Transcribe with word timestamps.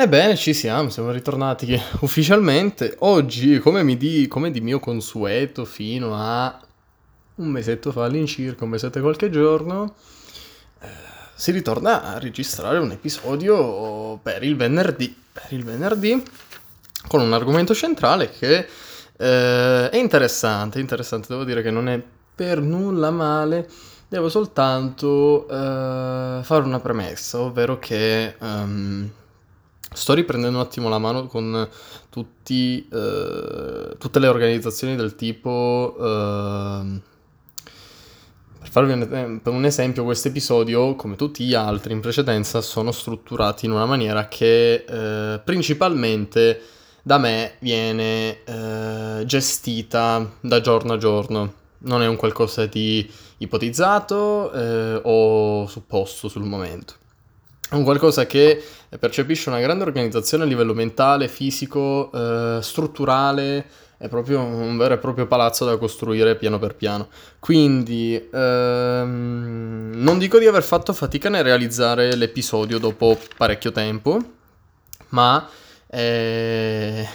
Ebbene, 0.00 0.36
ci 0.36 0.54
siamo, 0.54 0.90
siamo 0.90 1.10
ritornati 1.10 1.76
ufficialmente. 2.02 2.94
Oggi, 3.00 3.58
come, 3.58 3.84
di, 3.96 4.28
come 4.28 4.52
di 4.52 4.60
mio 4.60 4.78
consueto, 4.78 5.64
fino 5.64 6.14
a 6.14 6.56
un 7.34 7.48
mesetto 7.48 7.90
fa 7.90 8.04
all'incirca, 8.04 8.62
un 8.62 8.70
mesetto 8.70 8.98
e 8.98 9.00
qualche 9.00 9.28
giorno, 9.28 9.96
eh, 10.82 10.86
si 11.34 11.50
ritorna 11.50 12.04
a 12.04 12.18
registrare 12.20 12.78
un 12.78 12.92
episodio 12.92 14.18
per 14.22 14.44
il 14.44 14.54
venerdì. 14.54 15.12
Per 15.32 15.46
il 15.48 15.64
venerdì, 15.64 16.22
con 17.08 17.20
un 17.20 17.32
argomento 17.32 17.74
centrale 17.74 18.30
che 18.30 18.68
eh, 19.16 19.90
è 19.90 19.96
interessante, 19.96 20.78
interessante, 20.78 21.26
devo 21.30 21.42
dire 21.42 21.60
che 21.60 21.72
non 21.72 21.88
è 21.88 22.00
per 22.36 22.60
nulla 22.60 23.10
male. 23.10 23.68
Devo 24.06 24.28
soltanto 24.28 25.48
eh, 25.48 26.40
fare 26.44 26.62
una 26.62 26.78
premessa, 26.78 27.40
ovvero 27.40 27.80
che... 27.80 28.36
Um, 28.38 29.10
Sto 29.92 30.12
riprendendo 30.12 30.58
un 30.58 30.64
attimo 30.64 30.88
la 30.88 30.98
mano 30.98 31.26
con 31.26 31.68
tutti, 32.10 32.86
eh, 32.90 33.96
tutte 33.98 34.18
le 34.18 34.28
organizzazioni 34.28 34.96
del 34.96 35.14
tipo... 35.14 35.96
Eh, 36.00 37.00
per 38.58 38.70
farvi 38.70 38.92
un, 38.92 39.40
per 39.42 39.52
un 39.52 39.64
esempio, 39.64 40.04
questo 40.04 40.28
episodio, 40.28 40.94
come 40.94 41.16
tutti 41.16 41.44
gli 41.44 41.54
altri 41.54 41.92
in 41.94 42.00
precedenza, 42.00 42.60
sono 42.60 42.92
strutturati 42.92 43.66
in 43.66 43.72
una 43.72 43.86
maniera 43.86 44.28
che 44.28 44.84
eh, 44.86 45.40
principalmente 45.42 46.60
da 47.02 47.18
me 47.18 47.54
viene 47.60 48.44
eh, 48.44 49.22
gestita 49.24 50.30
da 50.40 50.60
giorno 50.60 50.92
a 50.92 50.96
giorno. 50.98 51.54
Non 51.80 52.02
è 52.02 52.06
un 52.06 52.16
qualcosa 52.16 52.66
di 52.66 53.08
ipotizzato 53.38 54.52
eh, 54.52 55.00
o 55.04 55.66
supposto 55.68 56.28
sul 56.28 56.42
momento 56.42 57.06
un 57.70 57.84
qualcosa 57.84 58.26
che 58.26 58.62
percepisce 58.98 59.50
una 59.50 59.60
grande 59.60 59.84
organizzazione 59.84 60.44
a 60.44 60.46
livello 60.46 60.74
mentale, 60.74 61.28
fisico, 61.28 62.10
eh, 62.12 62.58
strutturale, 62.62 63.66
è 63.98 64.08
proprio 64.08 64.40
un 64.40 64.76
vero 64.76 64.94
e 64.94 64.98
proprio 64.98 65.26
palazzo 65.26 65.64
da 65.64 65.76
costruire 65.76 66.36
piano 66.36 66.58
per 66.58 66.76
piano. 66.76 67.08
Quindi 67.38 68.14
ehm, 68.14 69.90
non 69.94 70.18
dico 70.18 70.38
di 70.38 70.46
aver 70.46 70.62
fatto 70.62 70.92
fatica 70.92 71.28
nel 71.28 71.42
realizzare 71.42 72.14
l'episodio 72.14 72.78
dopo 72.78 73.18
parecchio 73.36 73.72
tempo, 73.72 74.18
ma 75.08 75.48
eh, 75.88 77.06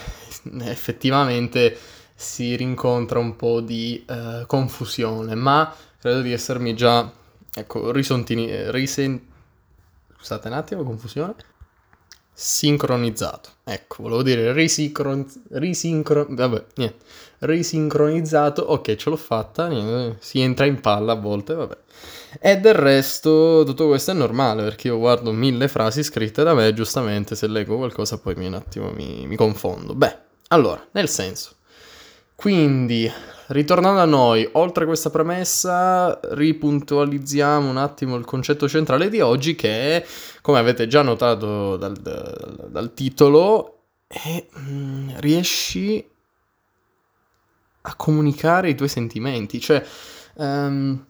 effettivamente 0.61 1.77
si 2.15 2.55
rincontra 2.55 3.17
un 3.19 3.35
po' 3.35 3.61
di 3.61 4.03
eh, 4.07 4.43
confusione, 4.45 5.35
ma 5.35 5.73
credo 5.99 6.21
di 6.21 6.31
essermi 6.31 6.75
già 6.75 7.11
ecco, 7.53 7.91
risentito 7.91 9.31
Scusate 10.23 10.47
un 10.47 10.53
attimo, 10.53 10.83
confusione. 10.83 11.35
Sincronizzato. 12.31 13.49
Ecco, 13.65 14.03
volevo 14.03 14.23
dire 14.23 14.53
risincron... 14.53 15.29
risincron... 15.49 16.27
Vabbè, 16.33 16.63
niente. 16.75 17.03
Risincronizzato. 17.39 18.61
Ok, 18.61 18.95
ce 18.95 19.09
l'ho 19.09 19.17
fatta. 19.17 19.67
Niente. 19.67 20.15
Si 20.21 20.39
entra 20.39 20.65
in 20.65 20.79
palla 20.79 21.11
a 21.11 21.15
volte, 21.15 21.55
vabbè. 21.55 21.77
E 22.39 22.57
del 22.57 22.73
resto 22.73 23.63
tutto 23.65 23.87
questo 23.87 24.11
è 24.11 24.13
normale 24.13 24.63
perché 24.63 24.87
io 24.87 24.97
guardo 24.97 25.33
mille 25.33 25.67
frasi 25.67 26.03
scritte 26.03 26.41
da 26.43 26.53
me 26.53 26.73
giustamente 26.73 27.35
se 27.35 27.47
leggo 27.47 27.75
qualcosa 27.75 28.17
poi 28.17 28.35
mi, 28.35 28.47
un 28.47 28.53
attimo 28.53 28.91
mi, 28.91 29.27
mi 29.27 29.35
confondo. 29.35 29.93
Beh, 29.93 30.17
allora, 30.47 30.81
nel 30.91 31.09
senso. 31.09 31.55
Quindi, 32.43 33.09
ritornando 33.47 34.01
a 34.01 34.05
noi, 34.05 34.45
oltre 34.51 34.83
a 34.83 34.87
questa 34.87 35.09
premessa, 35.09 36.19
ripuntualizziamo 36.21 37.69
un 37.69 37.77
attimo 37.77 38.17
il 38.17 38.25
concetto 38.25 38.67
centrale 38.67 39.07
di 39.07 39.21
oggi 39.21 39.55
che 39.55 39.95
è, 39.95 40.05
come 40.41 40.59
avete 40.59 40.87
già 40.87 41.03
notato 41.03 41.77
dal, 41.77 41.93
dal, 41.93 42.67
dal 42.69 42.93
titolo, 42.93 43.83
è, 44.07 44.45
mm, 44.59 45.11
riesci 45.19 46.05
a 47.83 47.95
comunicare 47.95 48.71
i 48.71 48.75
tuoi 48.75 48.89
sentimenti. 48.89 49.61
Cioè, 49.61 49.81
um, 50.33 51.05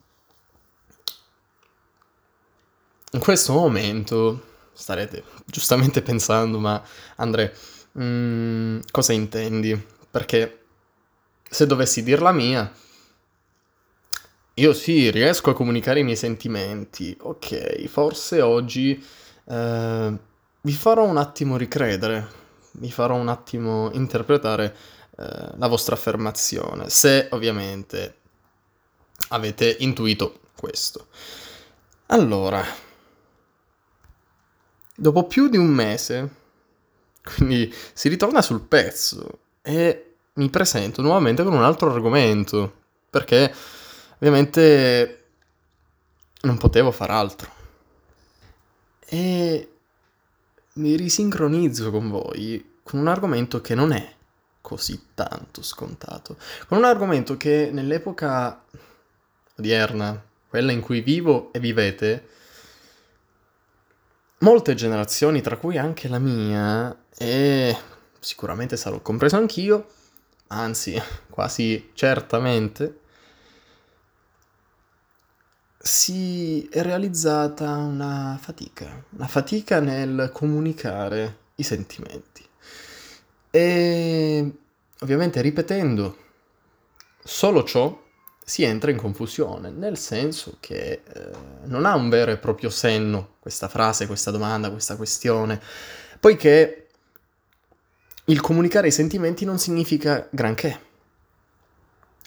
in 3.12 3.20
questo 3.20 3.54
momento 3.54 4.44
starete 4.72 5.24
giustamente 5.48 6.04
pensando, 6.06 6.60
ma 6.60 6.80
Andre, 7.16 7.58
mm, 7.98 8.82
cosa 8.92 9.14
intendi? 9.14 9.84
Perché 10.12 10.60
se 11.54 11.68
dovessi 11.68 12.02
dir 12.02 12.20
la 12.20 12.32
mia, 12.32 12.72
io 14.56 14.74
sì, 14.74 15.12
riesco 15.12 15.52
a 15.52 15.54
comunicare 15.54 16.00
i 16.00 16.04
miei 16.04 16.16
sentimenti. 16.16 17.16
Ok, 17.22 17.86
forse 17.88 18.42
oggi 18.42 19.04
eh, 19.46 20.18
vi 20.62 20.72
farò 20.74 21.06
un 21.06 21.18
attimo 21.18 21.56
ricredere, 21.56 22.28
vi 22.74 22.92
farò 22.92 23.16
un 23.16 23.30
attimo 23.30 23.92
interpretare 23.94 24.76
eh, 25.18 25.50
la 25.56 25.68
vostra 25.68 25.96
affermazione, 25.96 26.90
se 26.90 27.28
ovviamente 27.32 28.16
avete 29.30 29.76
intuito 29.80 30.40
questo. 30.56 31.08
Allora, 32.08 32.64
dopo 34.96 35.24
più 35.26 35.50
di 35.50 35.58
un 35.58 35.68
mese, 35.68 36.30
quindi 37.22 37.72
si 37.94 38.10
ritorna 38.10 38.42
sul 38.42 38.62
pezzo 38.62 39.40
e 39.62 40.13
mi 40.34 40.50
presento 40.50 41.02
nuovamente 41.02 41.44
con 41.44 41.54
un 41.54 41.64
altro 41.64 41.92
argomento, 41.92 42.82
perché 43.10 43.54
ovviamente 44.16 45.26
non 46.42 46.58
potevo 46.58 46.92
far 46.92 47.12
altro. 47.12 47.52
E 49.06 49.72
mi 50.74 50.96
risincronizzo 50.96 51.92
con 51.92 52.10
voi 52.10 52.72
con 52.84 53.00
un 53.00 53.08
argomento 53.08 53.62
che 53.62 53.76
non 53.76 53.92
è 53.92 54.14
così 54.60 55.10
tanto 55.14 55.62
scontato, 55.62 56.38
con 56.68 56.78
un 56.78 56.86
argomento 56.86 57.38
che 57.38 57.70
nell'epoca 57.72 58.64
odierna, 59.58 60.22
quella 60.48 60.72
in 60.72 60.82
cui 60.82 61.02
vivo 61.02 61.52
e 61.52 61.60
vivete, 61.60 62.28
molte 64.40 64.74
generazioni, 64.74 65.42
tra 65.42 65.58
cui 65.58 65.78
anche 65.78 66.08
la 66.08 66.20
mia, 66.20 67.06
e 67.18 67.78
sicuramente 68.20 68.78
sarò 68.78 69.00
compreso 69.00 69.36
anch'io, 69.36 69.88
anzi 70.54 71.02
quasi 71.30 71.92
certamente, 71.94 73.00
si 75.78 76.68
è 76.70 76.82
realizzata 76.82 77.76
una 77.76 78.38
fatica, 78.42 79.04
una 79.10 79.28
fatica 79.28 79.80
nel 79.80 80.30
comunicare 80.32 81.38
i 81.56 81.64
sentimenti. 81.64 82.42
E 83.52 84.52
ovviamente 85.00 85.42
ripetendo 85.42 86.18
solo 87.24 87.64
ciò 87.64 88.02
si 88.46 88.64
entra 88.64 88.92
in 88.92 88.98
confusione, 88.98 89.70
nel 89.70 89.98
senso 89.98 90.58
che 90.60 91.02
eh, 91.04 91.32
non 91.66 91.86
ha 91.86 91.96
un 91.96 92.10
vero 92.10 92.32
e 92.32 92.38
proprio 92.38 92.70
senno 92.70 93.36
questa 93.40 93.68
frase, 93.68 94.08
questa 94.08 94.32
domanda, 94.32 94.70
questa 94.70 94.96
questione, 94.96 95.62
poiché 96.20 96.83
il 98.26 98.40
comunicare 98.42 98.88
i 98.88 98.92
sentimenti 98.92 99.46
non 99.46 99.60
significa 99.60 100.28
granché. 100.30 100.80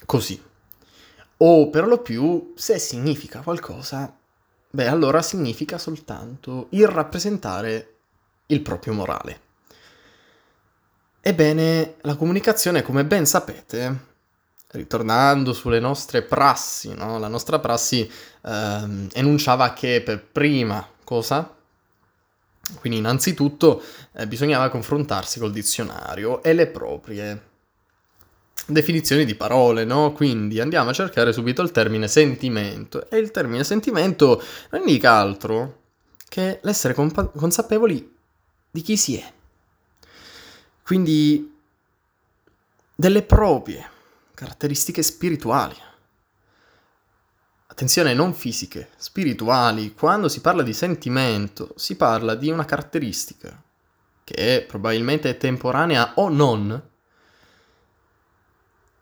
Così. 0.05 0.43
O 1.39 1.71
per 1.71 1.87
lo 1.87 2.01
più, 2.01 2.53
se 2.57 2.79
significa 2.79 3.41
qualcosa, 3.41 4.15
beh, 4.71 4.87
allora 4.87 5.23
significa 5.23 5.79
soltanto 5.79 6.67
il 6.71 6.87
rappresentare 6.87 7.95
il 8.47 8.61
proprio 8.61 8.93
morale. 8.93 9.41
Ebbene, 11.21 11.97
la 12.03 12.15
comunicazione, 12.15 12.83
come 12.83 13.05
ben 13.05 13.27
sapete, 13.27 13.99
ritornando 14.69 15.53
sulle 15.53 15.81
nostre 15.81 16.23
prassi, 16.23 16.95
no? 16.95 17.19
la 17.19 17.29
nostra 17.29 17.59
prassi 17.59 18.09
ehm, 18.43 19.09
enunciava 19.13 19.73
che 19.73 20.03
per 20.03 20.25
prima 20.25 20.87
cosa 21.03 21.56
quindi 22.81 22.99
innanzitutto 22.99 23.83
eh, 24.13 24.27
bisognava 24.27 24.69
confrontarsi 24.69 25.39
col 25.39 25.53
dizionario 25.53 26.43
e 26.43 26.53
le 26.53 26.67
proprie 26.67 27.55
definizioni 28.67 29.25
di 29.25 29.35
parole, 29.35 29.85
no? 29.85 30.13
Quindi 30.13 30.61
andiamo 30.61 30.91
a 30.91 30.93
cercare 30.93 31.33
subito 31.33 31.63
il 31.63 31.71
termine 31.71 32.09
sentimento 32.09 33.09
e 33.09 33.19
il 33.19 33.31
termine 33.31 33.63
sentimento 33.63 34.43
non 34.71 34.81
indica 34.83 35.13
altro 35.13 35.83
che 36.29 36.59
l'essere 36.63 36.95
compa- 36.95 37.27
consapevoli 37.27 38.15
di 38.71 38.81
chi 38.83 38.97
si 38.97 39.17
è. 39.17 39.33
Quindi 40.83 41.55
delle 42.95 43.23
proprie 43.23 43.89
caratteristiche 44.35 45.03
spirituali 45.03 45.77
attenzione, 47.77 48.15
non 48.15 48.33
fisiche, 48.33 48.89
spirituali, 48.97 49.93
quando 49.93 50.31
si 50.31 50.41
parla 50.41 50.63
di 50.63 50.73
sentimento, 50.73 51.75
si 51.77 51.95
parla 51.95 52.35
di 52.35 52.49
una 52.49 52.65
caratteristica 52.65 53.63
che 54.25 54.65
probabilmente 54.67 55.29
è 55.29 55.37
temporanea 55.37 56.15
o 56.15 56.31
non, 56.31 56.83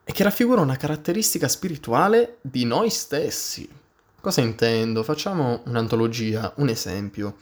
e 0.03 0.13
che 0.13 0.25
raffigura 0.25 0.61
una 0.61 0.77
caratteristica 0.77 1.47
spirituale 1.47 2.39
di 2.41 2.65
noi 2.65 2.91
stessi. 2.91 3.67
Cosa 4.21 4.41
intendo? 4.41 5.05
Facciamo 5.05 5.63
un'antologia, 5.67 6.53
un 6.57 6.69
esempio. 6.69 7.37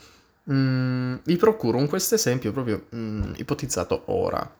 Mm, 0.53 1.17
vi 1.25 1.37
procuro 1.39 1.79
un 1.79 1.89
questo 1.89 2.15
esempio 2.15 2.53
proprio 2.53 2.89
mm, 2.95 3.33
ipotizzato 3.37 4.03
ora. 4.09 4.55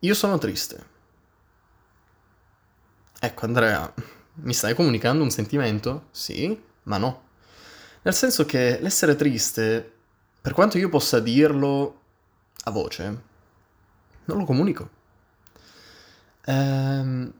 Io 0.00 0.14
sono 0.14 0.38
triste. 0.38 0.84
Ecco, 3.20 3.44
Andrea, 3.46 3.94
mi 4.34 4.52
stai 4.52 4.74
comunicando 4.74 5.22
un 5.22 5.30
sentimento? 5.30 6.06
Sì, 6.10 6.60
ma 6.84 6.98
no. 6.98 7.22
Nel 8.02 8.14
senso 8.14 8.44
che 8.44 8.78
l'essere 8.80 9.16
triste, 9.16 9.92
per 10.40 10.52
quanto 10.52 10.78
io 10.78 10.88
possa 10.88 11.20
dirlo 11.20 12.00
a 12.64 12.70
voce, 12.70 13.22
non 14.24 14.38
lo 14.38 14.44
comunico. 14.44 14.90
Ehm, 16.46 17.32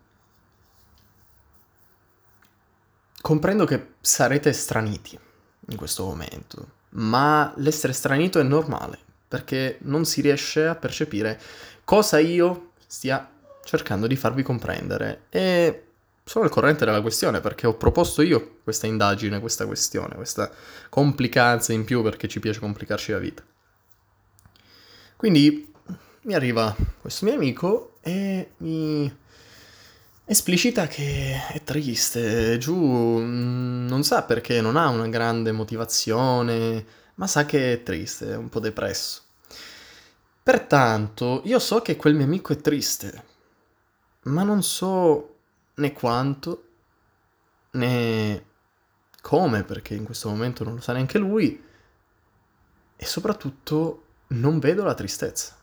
comprendo 3.20 3.64
che 3.64 3.94
sarete 4.00 4.52
straniti 4.52 5.19
in 5.69 5.76
questo 5.76 6.05
momento, 6.05 6.69
ma 6.91 7.52
l'essere 7.56 7.93
stranito 7.93 8.38
è 8.38 8.43
normale, 8.43 8.99
perché 9.29 9.79
non 9.82 10.05
si 10.05 10.20
riesce 10.20 10.67
a 10.67 10.75
percepire 10.75 11.41
cosa 11.85 12.19
io 12.19 12.73
stia 12.87 13.31
cercando 13.64 14.06
di 14.06 14.17
farvi 14.17 14.43
comprendere. 14.43 15.25
E 15.31 15.85
sono 16.25 16.47
al 16.47 16.50
corrente 16.50 16.87
della 16.87 17.03
questione 17.03 17.41
perché 17.41 17.67
ho 17.67 17.76
proposto 17.76 18.23
io 18.23 18.59
questa 18.65 18.87
indagine, 18.87 19.41
questa 19.41 19.67
questione, 19.67 20.15
questa 20.15 20.50
complicanza 20.88 21.73
in 21.75 21.85
più 21.85 22.03
perché 22.03 22.29
ci 22.29 22.41
piace 22.41 22.61
complicarci 22.61 23.12
la 23.12 23.19
vita. 23.19 23.43
Quindi 25.17 25.71
mi 26.23 26.35
arriva 26.35 26.75
questo 27.00 27.26
mio 27.26 27.35
amico 27.35 27.99
e 28.00 28.53
mi 28.59 29.15
esplicita 30.25 30.87
che 30.87 31.47
è 31.53 31.62
triste, 31.62 32.56
giù 32.56 32.75
mm, 32.75 33.87
non 33.87 34.03
sa 34.03 34.23
perché, 34.23 34.62
non 34.62 34.77
ha 34.77 34.88
una 34.88 35.09
grande 35.09 35.53
motivazione, 35.53 36.85
ma 37.17 37.27
sa 37.27 37.44
che 37.44 37.75
è 37.75 37.82
triste, 37.82 38.32
è 38.32 38.37
un 38.37 38.49
po' 38.49 38.61
depresso. 38.61 39.20
Pertanto, 40.43 41.43
io 41.44 41.59
so 41.59 41.81
che 41.81 41.97
quel 41.97 42.15
mio 42.15 42.25
amico 42.25 42.53
è 42.53 42.56
triste, 42.56 43.25
ma 44.23 44.43
non 44.43 44.62
so 44.62 45.34
né 45.75 45.93
quanto 45.93 46.69
né 47.73 48.44
come, 49.21 49.65
perché 49.65 49.94
in 49.94 50.05
questo 50.05 50.29
momento 50.29 50.65
non 50.65 50.75
lo 50.75 50.81
sa 50.81 50.93
neanche 50.93 51.19
lui, 51.19 51.62
e 52.97 53.05
soprattutto 53.05 54.06
non 54.29 54.59
vedo 54.59 54.85
la 54.85 54.94
tristezza. 54.94 55.56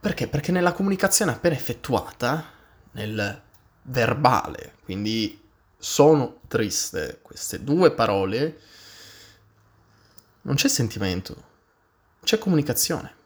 Perché? 0.00 0.28
Perché 0.28 0.52
nella 0.52 0.72
comunicazione 0.72 1.32
appena 1.32 1.56
effettuata, 1.56 2.44
nel 2.92 3.42
verbale, 3.82 4.76
quindi 4.84 5.42
sono 5.76 6.40
triste, 6.48 7.18
queste 7.22 7.62
due 7.62 7.92
parole, 7.92 8.60
non 10.42 10.54
c'è 10.54 10.68
sentimento, 10.68 11.44
c'è 12.22 12.38
comunicazione. 12.38 13.16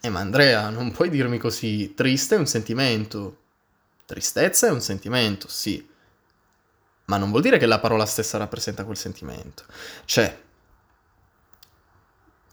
Eh 0.00 0.08
ma 0.08 0.20
Andrea, 0.20 0.68
non 0.70 0.92
puoi 0.92 1.08
dirmi 1.10 1.38
così, 1.38 1.94
triste 1.94 2.36
è 2.36 2.38
un 2.38 2.46
sentimento, 2.46 3.38
tristezza 4.04 4.68
è 4.68 4.70
un 4.70 4.80
sentimento, 4.80 5.48
sì, 5.48 5.86
ma 7.06 7.16
non 7.16 7.30
vuol 7.30 7.42
dire 7.42 7.58
che 7.58 7.66
la 7.66 7.78
parola 7.78 8.06
stessa 8.06 8.38
rappresenta 8.38 8.84
quel 8.84 8.96
sentimento. 8.96 9.64
Cioè, 10.04 10.42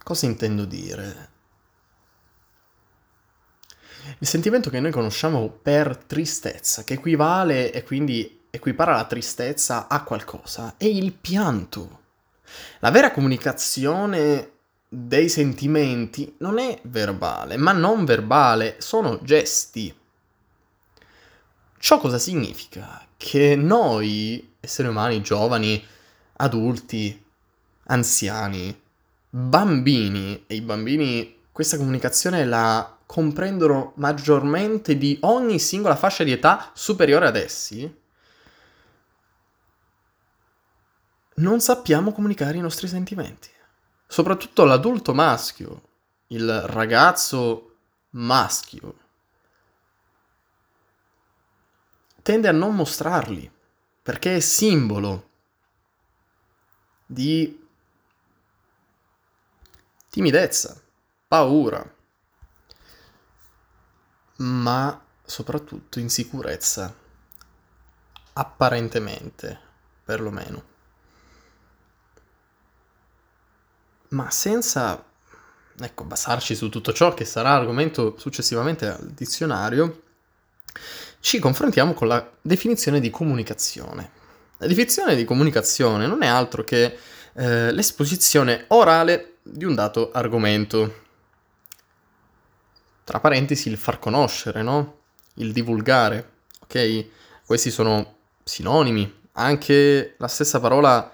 cosa 0.04 0.26
intendo 0.26 0.66
dire? 0.66 1.32
Il 4.20 4.28
sentimento 4.28 4.70
che 4.70 4.80
noi 4.80 4.92
conosciamo 4.92 5.48
per 5.50 5.98
tristezza, 5.98 6.84
che 6.84 6.94
equivale 6.94 7.72
e 7.72 7.84
quindi 7.84 8.46
equipara 8.50 8.96
la 8.96 9.06
tristezza 9.06 9.88
a 9.88 10.04
qualcosa, 10.04 10.76
è 10.78 10.86
il 10.86 11.14
pianto. 11.14 12.02
La 12.80 12.92
vera 12.92 13.12
comunicazione 13.12 14.53
dei 14.96 15.28
sentimenti 15.28 16.36
non 16.38 16.60
è 16.60 16.80
verbale, 16.84 17.58
ma 17.58 17.72
non 17.72 18.06
verbale, 18.06 18.76
sono 18.78 19.20
gesti. 19.24 19.92
Ciò 21.80 21.98
cosa 21.98 22.20
significa? 22.20 23.04
Che 23.18 23.56
noi, 23.56 24.56
esseri 24.60 24.88
umani, 24.88 25.22
giovani, 25.22 25.84
adulti, 26.34 27.26
anziani, 27.86 28.80
bambini, 29.30 30.44
e 30.46 30.56
i 30.56 30.62
bambini 30.62 31.38
questa 31.52 31.78
comunicazione 31.78 32.46
la 32.46 32.96
comprendono 33.08 33.94
maggiormente 33.96 34.96
di 34.96 35.18
ogni 35.22 35.58
singola 35.58 35.96
fascia 35.96 36.24
di 36.24 36.32
età 36.32 36.70
superiore 36.76 37.26
ad 37.26 37.36
essi, 37.36 38.02
non 41.36 41.60
sappiamo 41.62 42.12
comunicare 42.12 42.58
i 42.58 42.62
nostri 42.62 42.88
sentimenti. 42.88 43.50
Soprattutto 44.14 44.64
l'adulto 44.64 45.12
maschio, 45.16 45.82
il 46.28 46.62
ragazzo 46.68 47.78
maschio, 48.12 48.98
tende 52.22 52.48
a 52.48 52.52
non 52.52 52.76
mostrarli 52.76 53.52
perché 54.04 54.36
è 54.36 54.40
simbolo 54.40 55.30
di 57.08 57.68
timidezza, 60.10 60.80
paura 61.28 61.84
ma 64.36 65.04
soprattutto 65.26 65.98
insicurezza, 65.98 66.96
apparentemente, 68.34 69.60
perlomeno. 70.04 70.73
Ma 74.14 74.30
senza, 74.30 75.04
ecco, 75.80 76.04
basarci 76.04 76.56
su 76.56 76.70
tutto 76.70 76.94
ciò 76.94 77.14
che 77.14 77.26
sarà 77.26 77.52
argomento 77.52 78.16
successivamente 78.18 78.88
al 78.88 79.08
dizionario, 79.08 80.04
ci 81.20 81.40
confrontiamo 81.40 81.94
con 81.94 82.08
la 82.08 82.32
definizione 82.42 83.00
di 83.00 83.10
comunicazione. 83.10 84.12
La 84.58 84.68
definizione 84.68 85.16
di 85.16 85.26
comunicazione 85.26 86.06
non 86.06 86.22
è 86.22 86.28
altro 86.28 86.64
che 86.64 86.98
eh, 87.34 87.72
l'esposizione 87.72 88.66
orale 88.68 89.38
di 89.42 89.66
un 89.66 89.74
dato 89.74 90.12
argomento 90.12 91.02
tra 93.04 93.20
parentesi 93.20 93.68
il 93.68 93.78
far 93.78 93.98
conoscere, 93.98 94.62
no? 94.62 95.00
Il 95.36 95.52
divulgare, 95.52 96.34
ok? 96.62 97.06
Questi 97.46 97.72
sono 97.72 98.18
sinonimi. 98.44 99.22
Anche 99.34 100.14
la 100.18 100.28
stessa 100.28 100.60
parola 100.60 101.13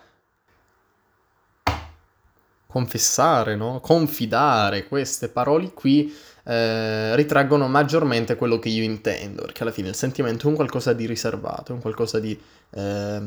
confessare, 2.71 3.55
no? 3.55 3.79
Confidare, 3.79 4.87
queste 4.87 5.29
parole 5.29 5.71
qui 5.73 6.13
eh, 6.43 7.15
ritraggono 7.15 7.67
maggiormente 7.67 8.35
quello 8.35 8.59
che 8.59 8.69
io 8.69 8.83
intendo, 8.83 9.41
perché 9.41 9.63
alla 9.63 9.71
fine 9.71 9.89
il 9.89 9.95
sentimento 9.95 10.45
è 10.45 10.49
un 10.49 10.55
qualcosa 10.55 10.93
di 10.93 11.07
riservato, 11.07 11.71
è 11.71 11.75
un 11.75 11.81
qualcosa 11.81 12.19
di 12.19 12.39
eh, 12.71 13.21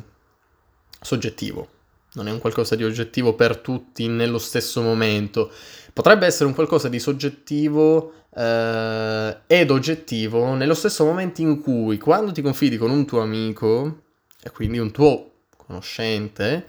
soggettivo, 1.00 1.68
non 2.12 2.28
è 2.28 2.30
un 2.30 2.38
qualcosa 2.38 2.76
di 2.76 2.84
oggettivo 2.84 3.34
per 3.34 3.56
tutti 3.56 4.06
nello 4.06 4.38
stesso 4.38 4.80
momento. 4.80 5.50
Potrebbe 5.92 6.26
essere 6.26 6.44
un 6.44 6.54
qualcosa 6.54 6.88
di 6.88 7.00
soggettivo 7.00 8.12
eh, 8.32 9.38
ed 9.48 9.70
oggettivo 9.72 10.54
nello 10.54 10.74
stesso 10.74 11.04
momento 11.04 11.40
in 11.40 11.60
cui 11.60 11.98
quando 11.98 12.30
ti 12.30 12.42
confidi 12.42 12.76
con 12.76 12.92
un 12.92 13.04
tuo 13.04 13.20
amico 13.20 14.02
e 14.40 14.50
quindi 14.50 14.78
un 14.78 14.92
tuo 14.92 15.30
conoscente, 15.56 16.66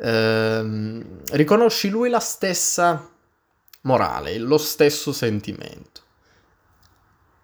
ehm, 0.00 1.22
riconosci 1.32 1.88
lui 1.88 2.08
la 2.08 2.20
stessa 2.20 3.08
morale, 3.82 4.38
lo 4.38 4.58
stesso 4.58 5.12
sentimento. 5.12 6.00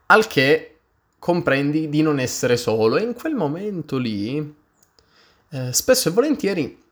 Al 0.06 0.26
che 0.26 0.78
comprendi 1.18 1.88
di 1.88 2.02
non 2.02 2.18
essere 2.20 2.56
solo 2.56 2.96
e 2.96 3.02
in 3.02 3.14
quel 3.14 3.34
momento 3.34 3.98
lì, 3.98 4.54
eh, 5.50 5.72
spesso 5.72 6.08
e 6.08 6.12
volentieri, 6.12 6.82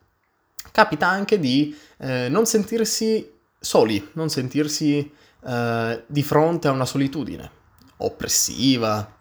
capita 0.73 1.07
anche 1.07 1.39
di 1.39 1.77
eh, 1.99 2.29
non 2.29 2.47
sentirsi 2.47 3.33
soli, 3.59 4.11
non 4.13 4.29
sentirsi 4.29 5.11
eh, 5.45 6.05
di 6.07 6.23
fronte 6.23 6.69
a 6.69 6.73
una 6.73 6.85
solitudine 6.85 7.51
oppressiva, 7.99 9.15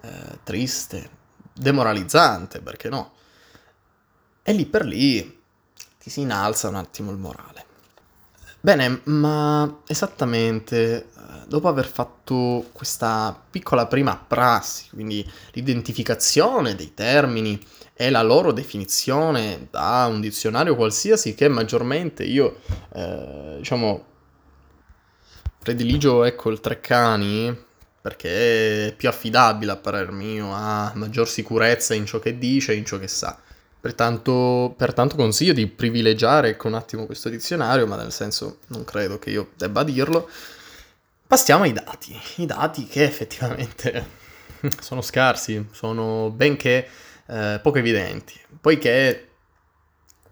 eh, 0.00 0.38
triste, 0.42 1.10
demoralizzante, 1.52 2.60
perché 2.60 2.88
no? 2.88 3.12
E 4.42 4.52
lì 4.52 4.66
per 4.66 4.84
lì 4.84 5.40
ti 5.98 6.10
si 6.10 6.22
innalza 6.22 6.68
un 6.68 6.74
attimo 6.74 7.12
il 7.12 7.16
morale. 7.16 7.64
Bene, 8.60 9.00
ma 9.04 9.82
esattamente 9.86 10.96
eh, 10.96 11.06
dopo 11.46 11.68
aver 11.68 11.86
fatto 11.86 12.68
questa 12.72 13.40
piccola 13.50 13.86
prima 13.86 14.16
prassi, 14.16 14.88
quindi 14.90 15.28
l'identificazione 15.52 16.74
dei 16.74 16.94
termini 16.94 17.60
e 17.94 18.10
la 18.10 18.22
loro 18.22 18.52
definizione 18.52 19.68
da 19.70 20.06
un 20.10 20.20
dizionario 20.20 20.74
qualsiasi 20.76 21.34
che 21.34 21.48
maggiormente 21.48 22.24
io, 22.24 22.60
eh, 22.94 23.56
diciamo, 23.58 24.04
prediligio 25.58 26.24
ecco 26.24 26.50
il 26.50 26.60
Treccani 26.60 27.56
perché 28.00 28.88
è 28.88 28.94
più 28.94 29.08
affidabile 29.08 29.70
a 29.72 29.76
parer 29.76 30.10
mio, 30.10 30.52
ha 30.52 30.90
maggior 30.96 31.28
sicurezza 31.28 31.94
in 31.94 32.06
ciò 32.06 32.18
che 32.18 32.36
dice 32.38 32.74
in 32.74 32.84
ciò 32.84 32.98
che 32.98 33.06
sa. 33.06 33.38
Pertanto, 33.82 34.72
pertanto 34.76 35.16
consiglio 35.16 35.52
di 35.52 35.66
privilegiare 35.66 36.50
ecco, 36.50 36.68
un 36.68 36.74
attimo 36.74 37.04
questo 37.04 37.28
dizionario, 37.28 37.84
ma 37.88 37.96
nel 37.96 38.12
senso 38.12 38.58
non 38.68 38.84
credo 38.84 39.18
che 39.18 39.30
io 39.30 39.50
debba 39.56 39.82
dirlo. 39.82 40.28
Passiamo 41.26 41.64
ai 41.64 41.72
dati, 41.72 42.16
i 42.36 42.46
dati 42.46 42.86
che 42.86 43.02
effettivamente 43.02 44.06
sono 44.78 45.02
scarsi, 45.02 45.66
sono 45.72 46.30
benché 46.30 46.86
eh, 47.26 47.58
poco 47.60 47.78
evidenti, 47.78 48.38
poiché 48.60 49.30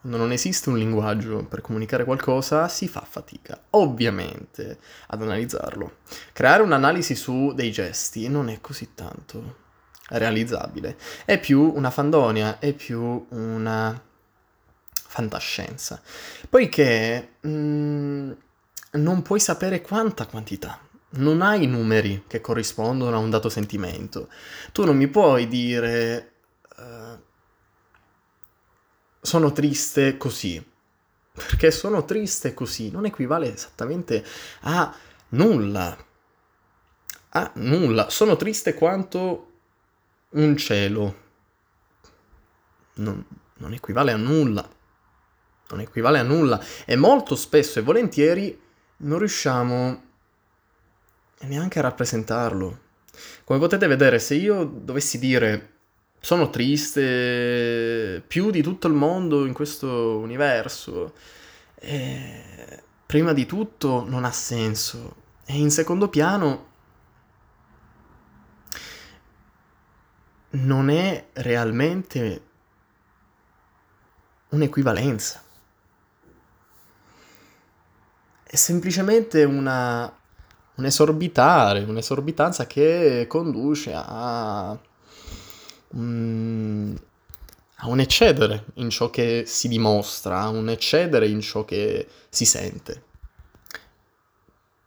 quando 0.00 0.16
non 0.16 0.30
esiste 0.30 0.68
un 0.68 0.78
linguaggio 0.78 1.44
per 1.44 1.60
comunicare 1.60 2.04
qualcosa 2.04 2.68
si 2.68 2.86
fa 2.86 3.04
fatica, 3.04 3.60
ovviamente, 3.70 4.78
ad 5.08 5.22
analizzarlo. 5.22 5.96
Creare 6.32 6.62
un'analisi 6.62 7.16
su 7.16 7.52
dei 7.52 7.72
gesti 7.72 8.28
non 8.28 8.48
è 8.48 8.60
così 8.60 8.94
tanto 8.94 9.56
realizzabile. 10.10 10.96
È 11.24 11.38
più 11.38 11.72
una 11.74 11.90
fandonia, 11.90 12.58
è 12.58 12.72
più 12.72 13.26
una 13.30 14.00
fantascienza. 14.92 16.00
Poiché 16.48 17.34
mh, 17.40 17.48
mm, 17.48 18.30
non 18.92 19.22
puoi 19.22 19.40
sapere 19.40 19.80
quanta 19.80 20.26
quantità. 20.26 20.78
Non 21.12 21.42
hai 21.42 21.66
numeri 21.66 22.24
che 22.26 22.40
corrispondono 22.40 23.16
a 23.16 23.18
un 23.18 23.30
dato 23.30 23.48
sentimento. 23.48 24.28
Tu 24.72 24.84
non 24.84 24.96
mi 24.96 25.08
puoi 25.08 25.48
dire 25.48 26.32
uh, 26.76 27.18
sono 29.20 29.52
triste 29.52 30.16
così. 30.16 30.64
Perché 31.32 31.70
sono 31.70 32.04
triste 32.04 32.54
così 32.54 32.90
non 32.90 33.06
equivale 33.06 33.52
esattamente 33.52 34.24
a 34.62 34.94
nulla. 35.30 35.96
A 37.30 37.50
nulla. 37.54 38.10
Sono 38.10 38.36
triste 38.36 38.74
quanto 38.74 39.49
un 40.30 40.56
cielo 40.56 41.14
non, 42.94 43.24
non 43.58 43.72
equivale 43.72 44.12
a 44.12 44.16
nulla. 44.16 44.68
Non 45.70 45.80
equivale 45.80 46.18
a 46.18 46.22
nulla. 46.22 46.62
E 46.84 46.96
molto 46.96 47.36
spesso 47.36 47.78
e 47.78 47.82
volentieri 47.82 48.60
non 48.98 49.18
riusciamo 49.18 50.02
neanche 51.40 51.78
a 51.78 51.82
rappresentarlo. 51.82 52.88
Come 53.44 53.58
potete 53.58 53.86
vedere, 53.86 54.18
se 54.18 54.34
io 54.34 54.64
dovessi 54.64 55.18
dire 55.18 55.68
sono 56.20 56.50
triste 56.50 58.22
più 58.26 58.50
di 58.50 58.62
tutto 58.62 58.86
il 58.86 58.92
mondo 58.92 59.46
in 59.46 59.54
questo 59.54 60.18
universo, 60.18 61.14
eh, 61.76 62.82
prima 63.06 63.32
di 63.32 63.46
tutto 63.46 64.04
non 64.06 64.24
ha 64.24 64.32
senso. 64.32 65.16
E 65.46 65.54
in 65.54 65.70
secondo 65.70 66.08
piano 66.08 66.68
non 70.50 70.90
è 70.90 71.28
realmente 71.34 72.42
un'equivalenza. 74.50 75.42
È 78.42 78.56
semplicemente 78.56 79.44
una, 79.44 80.12
un 80.74 80.84
esorbitare, 80.84 81.84
un'esorbitanza 81.84 82.66
che 82.66 83.26
conduce 83.28 83.94
a, 83.94 84.70
a 84.70 84.78
un 85.92 86.98
eccedere 88.00 88.64
in 88.74 88.90
ciò 88.90 89.08
che 89.08 89.44
si 89.46 89.68
dimostra, 89.68 90.40
a 90.40 90.48
un 90.48 90.68
eccedere 90.68 91.28
in 91.28 91.40
ciò 91.40 91.64
che 91.64 92.08
si 92.28 92.44
sente. 92.44 93.04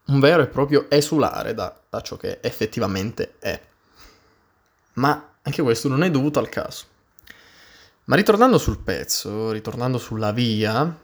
Un 0.06 0.20
vero 0.20 0.44
e 0.44 0.48
proprio 0.48 0.90
esulare 0.90 1.54
da, 1.54 1.74
da 1.90 2.02
ciò 2.02 2.18
che 2.18 2.40
effettivamente 2.42 3.36
è. 3.40 3.62
Ma 4.96 5.33
anche 5.44 5.62
questo 5.62 5.88
non 5.88 6.04
è 6.04 6.10
dovuto 6.10 6.40
al 6.40 6.50
caso. 6.50 6.86
Ma 8.06 8.16
ritornando 8.16 8.58
sul 8.58 8.80
pezzo, 8.80 9.52
ritornando 9.52 9.98
sulla 9.98 10.32
via, 10.32 11.00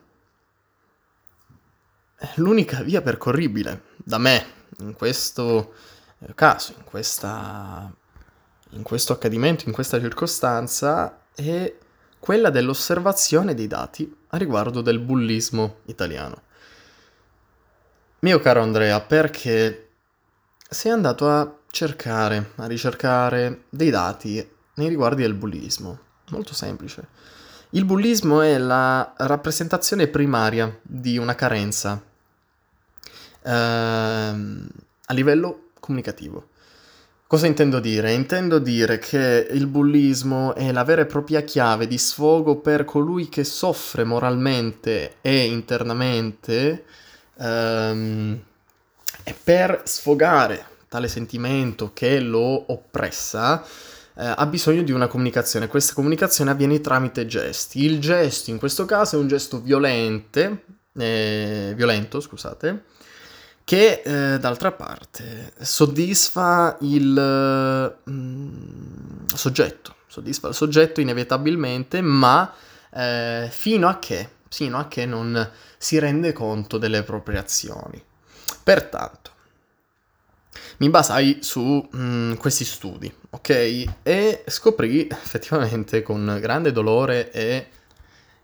l'unica 2.36 2.82
via 2.82 3.02
percorribile 3.02 3.84
da 3.98 4.18
me 4.18 4.46
in 4.80 4.94
questo 4.94 5.74
eh, 6.20 6.34
caso, 6.36 6.74
in, 6.78 6.84
questa, 6.84 7.92
in 8.72 8.84
questo 8.84 9.14
accadimento, 9.14 9.64
in 9.68 9.74
questa 9.74 10.00
circostanza, 10.00 11.22
è 11.34 11.74
quella 12.20 12.50
dell'osservazione 12.50 13.54
dei 13.54 13.68
dati 13.68 14.14
a 14.30 14.38
riguardo 14.38 14.82
del 14.82 15.00
bullismo 15.00 15.78
italiano. 15.86 16.42
Mio 18.20 18.40
caro 18.40 18.62
Andrea, 18.62 19.00
perché 19.00 19.90
sei 20.70 20.92
andato 20.92 21.30
a 21.30 21.59
cercare, 21.72 22.52
a 22.56 22.66
ricercare 22.68 23.64
dei 23.70 23.90
dati 23.90 24.48
nei 24.76 24.88
riguardi 24.88 25.22
del 25.22 25.34
bullismo. 25.34 26.00
Molto 26.30 26.54
semplice. 26.54 27.08
Il 27.72 27.86
bullismo 27.86 28.42
è 28.42 28.58
la 28.58 29.14
rappresentazione 29.18 30.08
primaria 30.08 30.76
di 30.82 31.18
una 31.18 31.36
carenza 31.36 32.02
ehm, 33.44 34.68
a 35.06 35.14
livello 35.14 35.70
comunicativo. 35.80 36.48
Cosa 37.28 37.46
intendo 37.46 37.80
dire? 37.80 38.12
Intendo 38.14 38.58
dire 38.58 38.98
che 38.98 39.48
il 39.52 39.68
bullismo 39.68 40.56
è 40.56 40.72
la 40.72 40.84
vera 40.84 41.02
e 41.02 41.06
propria 41.06 41.42
chiave 41.42 41.86
di 41.86 42.00
sfogo 42.00 42.56
per 42.56 42.86
colui 42.86 43.30
che 43.30 43.44
soffre 43.44 44.04
moralmente 44.04 45.18
e 45.22 45.46
internamente 45.46 46.86
ehm, 47.38 48.44
e 49.24 49.36
per 49.44 49.84
sfogare 49.86 50.66
tale 50.90 51.08
sentimento 51.08 51.92
che 51.94 52.20
lo 52.20 52.72
oppressa, 52.74 53.64
eh, 54.16 54.34
ha 54.36 54.46
bisogno 54.48 54.82
di 54.82 54.92
una 54.92 55.08
comunicazione. 55.08 55.68
Questa 55.68 55.94
comunicazione 55.94 56.52
avviene 56.52 56.82
tramite 56.82 57.26
gesti. 57.26 57.86
Il 57.86 58.00
gesto 58.00 58.50
in 58.50 58.58
questo 58.58 58.84
caso 58.86 59.16
è 59.16 59.20
un 59.20 59.28
gesto 59.28 59.62
violente, 59.62 60.64
eh, 60.98 61.74
violento, 61.76 62.20
scusate, 62.20 62.84
che 63.64 64.02
eh, 64.04 64.40
d'altra 64.40 64.72
parte 64.72 65.54
soddisfa 65.62 66.76
il 66.82 67.96
mm, 68.10 69.26
soggetto, 69.28 69.96
soddisfa 70.08 70.50
il 70.50 70.56
soggetto 70.56 71.00
inevitabilmente, 71.00 72.02
ma 72.02 72.52
eh, 72.92 73.48
fino 73.52 73.88
a 73.88 74.00
che, 74.00 74.28
fino 74.50 74.80
a 74.80 74.88
che 74.88 75.06
non 75.06 75.50
si 75.78 76.00
rende 76.00 76.34
conto 76.34 76.80
delle 76.80 77.04
proprie 77.04 77.38
azioni. 77.38 78.04
Pertanto, 78.64 79.29
mi 80.80 80.90
basai 80.90 81.38
su 81.42 81.88
mh, 81.92 82.02
mm, 82.02 82.34
questi 82.34 82.66
studi, 82.66 83.12
ok? 83.32 83.84
E 84.04 84.44
scoprì 84.48 85.08
effettivamente 85.10 86.02
con 86.02 86.38
grande 86.42 86.72
dolore 86.72 87.32
e, 87.32 87.68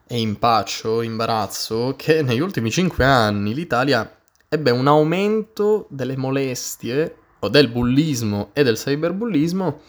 e 0.06 0.20
impaccio, 0.20 1.02
imbarazzo, 1.02 1.96
che 1.98 2.22
negli 2.22 2.40
ultimi 2.40 2.72
cinque 2.72 3.06
anni 3.06 3.54
l'Italia 3.54 4.10
ebbe 4.50 4.72
un 4.72 4.88
aumento 4.88 5.88
delle 5.90 6.18
molestie 6.18 7.16
o 7.40 7.50
del 7.50 7.70
bullismo 7.70 8.50
e 8.54 8.64
del 8.64 8.78
cyberbullismo 8.78 9.82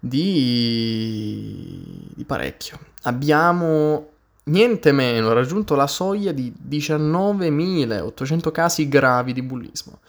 di, 0.00 1.80
di 2.14 2.24
parecchio. 2.24 2.78
Abbiamo 3.02 4.10
niente 4.44 4.92
meno 4.92 5.32
raggiunto 5.32 5.74
la 5.76 5.86
soglia 5.86 6.32
di 6.32 6.52
19.800 6.68 8.50
casi 8.50 8.88
gravi 8.88 9.32
di 9.32 9.42
bullismo. 9.42 10.00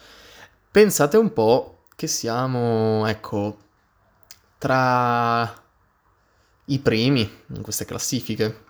Pensate 0.71 1.17
un 1.17 1.33
po' 1.33 1.85
che 1.95 2.05
siamo, 2.05 3.07
ecco, 3.07 3.57
tra 4.59 5.51
i 6.65 6.79
primi 6.79 7.29
in 7.47 7.61
queste 7.63 7.85
classifiche. 7.85 8.67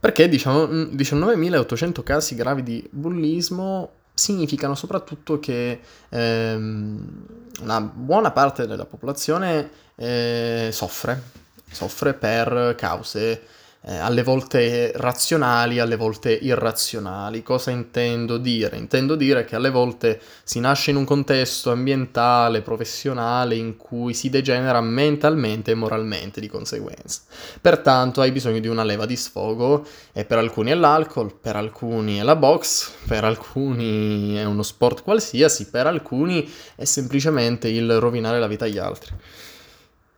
Perché 0.00 0.28
diciamo 0.28 0.64
19.800 0.66 2.02
casi 2.02 2.34
gravi 2.34 2.62
di 2.64 2.88
bullismo 2.90 3.90
significano 4.12 4.74
soprattutto 4.74 5.38
che 5.38 5.80
ehm, 6.08 7.26
una 7.60 7.80
buona 7.80 8.32
parte 8.32 8.66
della 8.66 8.84
popolazione 8.84 9.70
eh, 9.94 10.70
soffre, 10.72 11.22
soffre 11.70 12.14
per 12.14 12.74
cause 12.76 13.46
eh, 13.86 13.96
alle 13.96 14.22
volte 14.22 14.92
razionali, 14.94 15.78
alle 15.78 15.96
volte 15.96 16.32
irrazionali. 16.32 17.42
Cosa 17.42 17.70
intendo 17.70 18.38
dire? 18.38 18.76
Intendo 18.76 19.14
dire 19.14 19.44
che 19.44 19.56
alle 19.56 19.70
volte 19.70 20.20
si 20.42 20.58
nasce 20.58 20.90
in 20.90 20.96
un 20.96 21.04
contesto 21.04 21.70
ambientale, 21.70 22.62
professionale, 22.62 23.56
in 23.56 23.76
cui 23.76 24.14
si 24.14 24.30
degenera 24.30 24.80
mentalmente 24.80 25.72
e 25.72 25.74
moralmente 25.74 26.40
di 26.40 26.48
conseguenza. 26.48 27.22
Pertanto 27.60 28.22
hai 28.22 28.32
bisogno 28.32 28.60
di 28.60 28.68
una 28.68 28.84
leva 28.84 29.04
di 29.04 29.16
sfogo 29.16 29.86
e 30.12 30.24
per 30.24 30.38
alcuni 30.38 30.70
è 30.70 30.74
l'alcol, 30.74 31.34
per 31.34 31.56
alcuni 31.56 32.16
è 32.16 32.22
la 32.22 32.36
box, 32.36 32.90
per 33.06 33.24
alcuni 33.24 34.34
è 34.36 34.44
uno 34.44 34.62
sport 34.62 35.02
qualsiasi, 35.02 35.68
per 35.68 35.86
alcuni 35.86 36.50
è 36.74 36.84
semplicemente 36.84 37.68
il 37.68 37.98
rovinare 37.98 38.38
la 38.38 38.46
vita 38.46 38.64
agli 38.64 38.78
altri. 38.78 39.12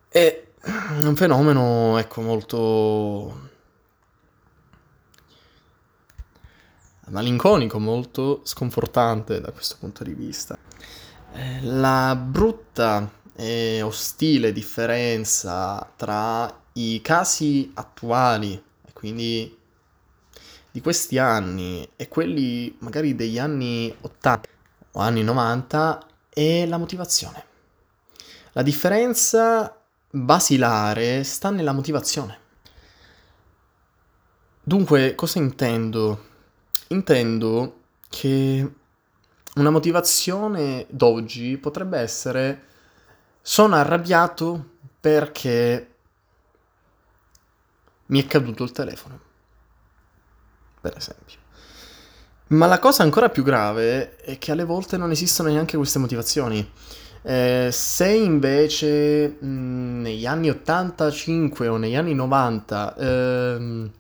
È 0.09 0.45
un 1.03 1.17
fenomeno, 1.17 1.99
ecco, 1.99 2.23
molto 2.23 3.55
malinconico, 7.11 7.79
molto 7.79 8.41
sconfortante 8.45 9.41
da 9.41 9.53
questo 9.53 9.77
punto 9.79 10.05
di 10.05 10.15
vista. 10.15 10.59
Eh, 11.33 11.63
la 11.63 12.17
brutta 12.17 13.11
e 13.35 13.83
ostile 13.83 14.53
differenza 14.53 15.91
tra 15.97 16.63
i 16.75 17.01
casi 17.03 17.71
attuali, 17.75 18.63
quindi 18.93 19.57
di 20.71 20.81
questi 20.81 21.19
anni, 21.19 21.89
e 21.97 22.09
quelli 22.09 22.75
magari 22.81 23.15
degli 23.15 23.39
anni 23.39 23.95
80 24.01 24.49
o 24.93 25.01
anni 25.01 25.23
90, 25.23 26.07
è 26.29 26.67
la 26.67 26.77
motivazione. 26.77 27.45
La 28.53 28.63
differenza 28.63 29.75
basilare 30.11 31.25
sta 31.25 31.51
nella 31.51 31.73
motivazione. 31.73 32.39
Dunque, 34.63 35.15
cosa 35.15 35.39
intendo? 35.39 36.35
Intendo 36.89 37.81
che 38.09 38.73
una 39.55 39.71
motivazione 39.71 40.87
d'oggi 40.89 41.57
potrebbe 41.57 41.99
essere 41.99 42.63
sono 43.43 43.75
arrabbiato 43.77 44.75
perché 45.01 45.91
mi 48.07 48.23
è 48.23 48.27
caduto 48.27 48.65
il 48.65 48.73
telefono, 48.73 49.21
per 50.81 50.97
esempio. 50.97 51.39
Ma 52.49 52.67
la 52.67 52.79
cosa 52.79 53.03
ancora 53.03 53.29
più 53.29 53.43
grave 53.43 54.17
è 54.17 54.39
che 54.39 54.53
alle 54.53 54.65
volte 54.65 54.97
non 54.97 55.11
esistono 55.11 55.49
neanche 55.49 55.77
queste 55.77 55.99
motivazioni. 55.99 56.71
Eh, 57.23 57.71
se 57.73 58.09
invece 58.09 59.37
mh, 59.41 60.01
negli 60.03 60.27
anni 60.27 60.51
85 60.51 61.67
o 61.67 61.77
negli 61.77 61.97
anni 61.97 62.15
90 62.15 62.95
ehm, 62.97 63.91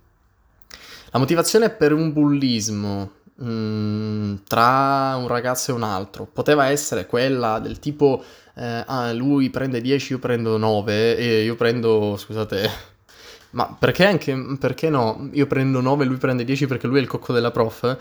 la 1.11 1.19
motivazione 1.19 1.71
per 1.71 1.93
un 1.93 2.13
bullismo 2.13 3.11
mh, 3.35 4.43
tra 4.47 5.17
un 5.17 5.29
ragazzo 5.29 5.71
e 5.71 5.75
un 5.75 5.83
altro 5.83 6.27
poteva 6.31 6.67
essere 6.67 7.07
quella 7.07 7.59
del 7.59 7.79
tipo 7.79 8.23
eh, 8.59 8.85
ah, 8.87 9.13
lui 9.13 9.51
prende 9.51 9.81
10, 9.81 10.13
io 10.13 10.19
prendo 10.19 10.57
9 10.57 11.17
e 11.17 11.43
io 11.43 11.57
prendo, 11.57 12.17
scusate, 12.17 12.71
ma 13.53 13.77
perché 13.79 14.07
anche, 14.07 14.35
perché 14.59 14.89
no? 14.89 15.29
Io 15.33 15.47
prendo 15.47 15.81
9 15.81 16.05
e 16.05 16.07
lui 16.07 16.17
prende 16.17 16.45
10 16.45 16.67
perché 16.67 16.87
lui 16.87 16.99
è 16.99 17.03
il 17.03 17.07
cocco 17.07 17.33
della 17.35 17.51
prof 17.51 17.97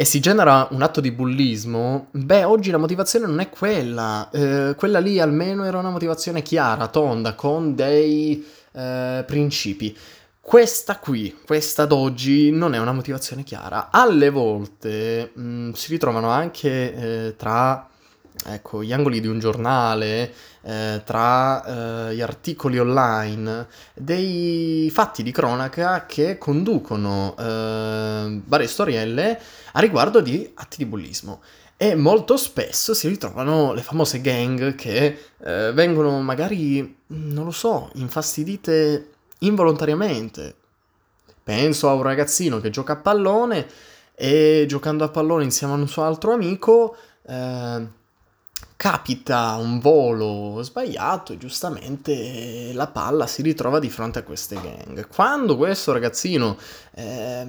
e 0.00 0.04
si 0.04 0.20
genera 0.20 0.68
un 0.70 0.82
atto 0.82 1.00
di 1.00 1.10
bullismo, 1.10 2.06
beh, 2.12 2.44
oggi 2.44 2.70
la 2.70 2.78
motivazione 2.78 3.26
non 3.26 3.40
è 3.40 3.48
quella. 3.48 4.30
Eh, 4.30 4.74
quella 4.76 5.00
lì 5.00 5.18
almeno 5.18 5.64
era 5.64 5.78
una 5.78 5.90
motivazione 5.90 6.40
chiara, 6.42 6.86
tonda, 6.86 7.34
con 7.34 7.74
dei 7.74 8.46
eh, 8.70 9.24
principi. 9.26 9.96
Questa 10.48 10.96
qui, 10.96 11.36
questa 11.44 11.84
d'oggi, 11.84 12.50
non 12.50 12.72
è 12.72 12.78
una 12.78 12.92
motivazione 12.92 13.42
chiara. 13.42 13.90
Alle 13.90 14.30
volte 14.30 15.32
mh, 15.34 15.42
mm, 15.42 15.72
si 15.72 15.90
ritrovano 15.90 16.30
anche 16.30 16.94
eh, 17.26 17.36
tra 17.36 17.86
ecco, 18.46 18.82
gli 18.82 18.90
angoli 18.94 19.20
di 19.20 19.26
un 19.26 19.40
giornale, 19.40 20.32
eh, 20.62 21.02
tra 21.04 22.08
eh, 22.08 22.14
gli 22.14 22.22
articoli 22.22 22.78
online, 22.78 23.66
dei 23.92 24.90
fatti 24.90 25.22
di 25.22 25.32
cronaca 25.32 26.06
che 26.06 26.38
conducono 26.38 27.36
eh, 27.38 28.40
varie 28.46 28.66
storielle 28.68 29.38
a 29.72 29.80
riguardo 29.80 30.22
di 30.22 30.50
atti 30.54 30.78
di 30.78 30.86
bullismo. 30.86 31.42
E 31.76 31.94
molto 31.94 32.38
spesso 32.38 32.94
si 32.94 33.06
ritrovano 33.06 33.74
le 33.74 33.82
famose 33.82 34.22
gang 34.22 34.74
che 34.76 35.18
eh, 35.44 35.72
vengono 35.74 36.22
magari, 36.22 36.96
non 37.08 37.44
lo 37.44 37.50
so, 37.50 37.90
infastidite 37.96 39.10
involontariamente. 39.38 40.54
Penso 41.42 41.88
a 41.88 41.94
un 41.94 42.02
ragazzino 42.02 42.60
che 42.60 42.70
gioca 42.70 42.94
a 42.94 42.96
pallone 42.96 43.66
e 44.14 44.64
giocando 44.68 45.04
a 45.04 45.08
pallone 45.08 45.44
insieme 45.44 45.72
a 45.74 45.76
un 45.76 45.88
suo 45.88 46.02
altro 46.02 46.32
amico 46.32 46.96
eh, 47.26 47.86
capita 48.76 49.54
un 49.56 49.78
volo 49.80 50.62
sbagliato 50.62 51.32
e 51.32 51.38
giustamente 51.38 52.72
la 52.72 52.86
palla 52.88 53.26
si 53.26 53.42
ritrova 53.42 53.78
di 53.78 53.90
fronte 53.90 54.20
a 54.20 54.22
queste 54.22 54.60
gang. 54.60 55.06
Quando 55.08 55.56
questo 55.56 55.92
ragazzino 55.92 56.56
eh, 56.94 57.46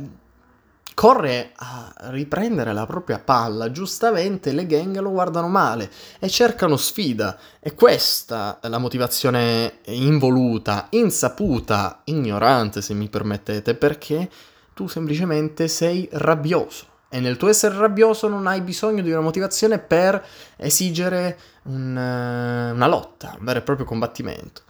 corre 1.00 1.54
a 1.56 1.94
riprendere 2.10 2.74
la 2.74 2.86
propria 2.86 3.20
palla, 3.20 3.72
giustamente 3.72 4.52
le 4.52 4.66
gang 4.66 5.00
lo 5.00 5.12
guardano 5.12 5.48
male 5.48 5.90
e 6.20 6.28
cercano 6.28 6.76
sfida. 6.76 7.40
E 7.62 7.74
questa 7.74 8.60
è 8.60 8.68
la 8.68 8.80
motivazione 8.80 9.80
involuta, 9.86 10.88
insaputa, 10.90 12.02
ignorante 12.04 12.82
se 12.82 12.94
mi 12.94 13.08
permettete, 13.08 13.76
perché 13.76 14.30
tu 14.74 14.88
semplicemente 14.88 15.70
sei 15.70 16.06
rabbioso. 16.12 16.88
E 17.08 17.22
nel 17.22 17.38
tuo 17.38 17.48
essere 17.48 17.78
rabbioso 17.78 18.28
non 18.28 18.46
hai 18.46 18.60
bisogno 18.60 19.02
di 19.02 19.10
una 19.10 19.22
motivazione 19.22 19.80
per 19.80 20.22
esigere 20.58 21.40
un, 21.64 21.96
una 21.96 22.88
lotta, 22.88 23.38
un 23.40 23.46
vero 23.46 23.60
e 23.60 23.62
proprio 23.62 23.86
combattimento. 23.86 24.64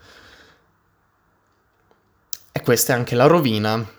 E 2.52 2.62
questa 2.62 2.94
è 2.94 2.96
anche 2.96 3.16
la 3.16 3.26
rovina 3.26 3.98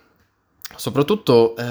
soprattutto 0.80 1.54
eh, 1.56 1.62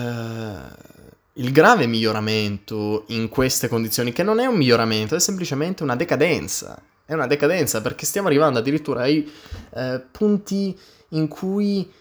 il 1.33 1.51
grave 1.51 1.87
miglioramento 1.87 3.05
in 3.07 3.27
queste 3.27 3.67
condizioni, 3.67 4.13
che 4.13 4.21
non 4.21 4.39
è 4.39 4.45
un 4.45 4.55
miglioramento, 4.55 5.15
è 5.15 5.19
semplicemente 5.19 5.81
una 5.81 5.95
decadenza. 5.95 6.79
È 7.05 7.15
una 7.15 7.25
decadenza 7.25 7.81
perché 7.81 8.05
stiamo 8.05 8.27
arrivando 8.27 8.59
addirittura 8.59 9.01
ai 9.01 9.27
eh, 9.73 9.99
punti 10.11 10.77
in 11.09 11.27
cui 11.27 11.91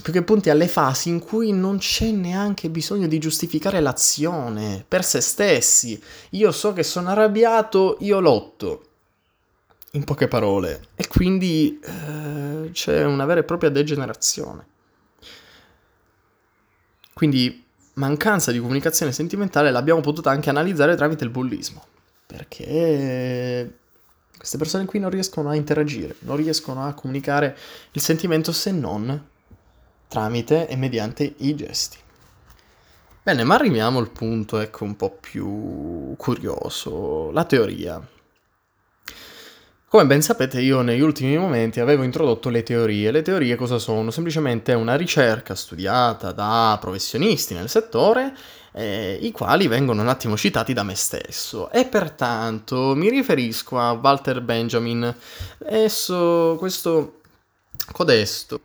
più 0.00 0.12
che 0.12 0.22
punti 0.22 0.48
alle 0.48 0.68
fasi 0.68 1.08
in 1.08 1.18
cui 1.18 1.50
non 1.50 1.78
c'è 1.78 2.12
neanche 2.12 2.70
bisogno 2.70 3.08
di 3.08 3.18
giustificare 3.18 3.80
l'azione 3.80 4.84
per 4.86 5.02
se 5.02 5.20
stessi. 5.20 6.00
Io 6.30 6.52
so 6.52 6.72
che 6.72 6.84
sono 6.84 7.08
arrabbiato, 7.08 7.96
io 8.00 8.20
lotto. 8.20 8.84
In 9.92 10.04
poche 10.04 10.28
parole. 10.28 10.82
E 10.94 11.08
quindi 11.08 11.80
eh, 11.82 12.70
c'è 12.70 13.04
una 13.04 13.24
vera 13.24 13.40
e 13.40 13.44
propria 13.44 13.70
degenerazione. 13.70 14.76
Quindi 17.18 17.64
mancanza 17.94 18.52
di 18.52 18.60
comunicazione 18.60 19.10
sentimentale 19.10 19.72
l'abbiamo 19.72 20.00
potuta 20.00 20.30
anche 20.30 20.50
analizzare 20.50 20.94
tramite 20.94 21.24
il 21.24 21.30
bullismo, 21.30 21.84
perché 22.24 23.78
queste 24.36 24.56
persone 24.56 24.84
qui 24.84 25.00
non 25.00 25.10
riescono 25.10 25.48
a 25.48 25.56
interagire, 25.56 26.14
non 26.20 26.36
riescono 26.36 26.86
a 26.86 26.92
comunicare 26.92 27.56
il 27.90 28.00
sentimento 28.00 28.52
se 28.52 28.70
non 28.70 29.20
tramite 30.06 30.68
e 30.68 30.76
mediante 30.76 31.34
i 31.38 31.56
gesti. 31.56 31.96
Bene, 33.20 33.42
ma 33.42 33.56
arriviamo 33.56 33.98
al 33.98 34.10
punto 34.10 34.60
ecco 34.60 34.84
un 34.84 34.94
po' 34.94 35.10
più 35.10 36.14
curioso, 36.16 37.32
la 37.32 37.42
teoria. 37.42 38.00
Come 39.90 40.04
ben 40.04 40.20
sapete 40.20 40.60
io 40.60 40.82
negli 40.82 41.00
ultimi 41.00 41.38
momenti 41.38 41.80
avevo 41.80 42.02
introdotto 42.02 42.50
le 42.50 42.62
teorie. 42.62 43.10
Le 43.10 43.22
teorie 43.22 43.56
cosa 43.56 43.78
sono? 43.78 44.10
Semplicemente 44.10 44.74
una 44.74 44.96
ricerca 44.96 45.54
studiata 45.54 46.30
da 46.32 46.76
professionisti 46.78 47.54
nel 47.54 47.70
settore, 47.70 48.36
eh, 48.72 49.18
i 49.18 49.30
quali 49.30 49.66
vengono 49.66 50.02
un 50.02 50.08
attimo 50.08 50.36
citati 50.36 50.74
da 50.74 50.82
me 50.82 50.94
stesso. 50.94 51.70
E 51.70 51.86
pertanto 51.86 52.94
mi 52.94 53.08
riferisco 53.08 53.78
a 53.78 53.92
Walter 53.92 54.42
Benjamin. 54.42 55.16
Esso, 55.64 56.56
questo 56.58 57.20
codesto, 57.90 58.60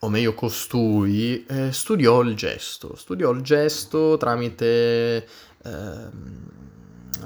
o 0.00 0.08
meglio 0.08 0.34
costui, 0.34 1.46
eh, 1.46 1.70
studiò 1.70 2.22
il 2.22 2.34
gesto. 2.34 2.96
Studiò 2.96 3.30
il 3.30 3.42
gesto 3.42 4.16
tramite... 4.16 5.28
Eh, 5.62 6.68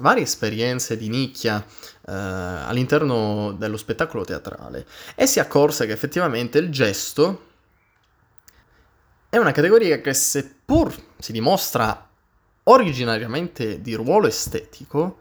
varie 0.00 0.22
esperienze 0.22 0.96
di 0.96 1.08
nicchia 1.08 1.64
eh, 1.64 2.12
all'interno 2.12 3.52
dello 3.52 3.76
spettacolo 3.76 4.24
teatrale 4.24 4.86
e 5.14 5.26
si 5.26 5.40
accorse 5.40 5.86
che 5.86 5.92
effettivamente 5.92 6.58
il 6.58 6.70
gesto 6.70 7.52
è 9.28 9.36
una 9.36 9.52
categoria 9.52 10.00
che 10.00 10.14
seppur 10.14 10.94
si 11.18 11.32
dimostra 11.32 12.08
originariamente 12.64 13.80
di 13.80 13.94
ruolo 13.94 14.28
estetico, 14.28 15.18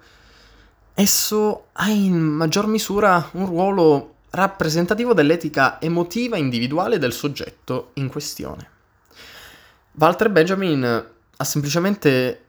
esso 0.93 1.67
ha 1.73 1.89
in 1.89 2.19
maggior 2.19 2.67
misura 2.67 3.29
un 3.33 3.47
ruolo 3.47 4.15
rappresentativo 4.29 5.13
dell'etica 5.13 5.81
emotiva 5.81 6.37
individuale 6.37 6.99
del 6.99 7.11
soggetto 7.11 7.91
in 7.93 8.07
questione. 8.07 8.69
Walter 9.93 10.29
Benjamin 10.29 10.83
ha 11.35 11.43
semplicemente 11.43 12.42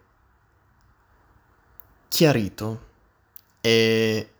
chiarito 2.14 2.92
e 3.60 4.30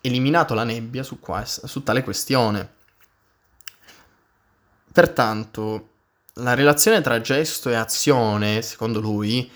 eliminato 0.00 0.54
la 0.54 0.62
nebbia 0.62 1.02
su, 1.02 1.18
quest- 1.18 1.66
su 1.66 1.82
tale 1.82 2.04
questione. 2.04 2.70
Pertanto, 4.92 5.88
la 6.34 6.54
relazione 6.54 7.00
tra 7.00 7.20
gesto 7.20 7.68
e 7.68 7.74
azione, 7.74 8.62
secondo 8.62 9.00
lui, 9.00 9.50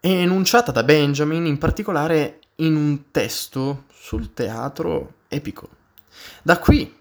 è 0.00 0.08
enunciata 0.08 0.70
da 0.70 0.82
Benjamin 0.82 1.46
in 1.46 1.56
particolare 1.56 2.40
in 2.56 2.76
un 2.76 3.10
testo 3.10 3.84
sul 3.94 4.34
teatro 4.34 5.14
epico. 5.28 5.70
Da 6.42 6.58
qui 6.58 6.94